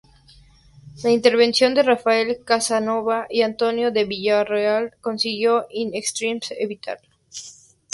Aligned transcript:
La 1.03 1.11
intervención 1.11 1.75
de 1.75 1.83
Rafael 1.83 2.39
Casanova 2.43 3.27
y 3.29 3.43
Antonio 3.43 3.91
de 3.91 4.05
Villarroel 4.05 4.93
consiguió 4.99 5.67
"in 5.69 5.93
extremis" 5.93 6.51
evitarlo. 6.57 7.07